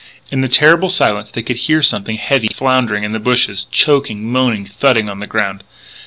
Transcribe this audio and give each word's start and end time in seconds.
In 0.31 0.41
the 0.41 0.47
terrible 0.47 0.89
silence 0.89 1.29
they 1.29 1.43
could 1.43 1.57
hear 1.57 1.83
something 1.83 2.17
heavy 2.17 2.47
floundering 2.47 3.03
in 3.03 3.11
the 3.11 3.19
bushes, 3.19 3.67
choking, 3.69 4.27
moaning, 4.31 4.65
thudding 4.65 5.07
on 5.07 5.19
the 5.19 5.27
ground. 5.27 5.63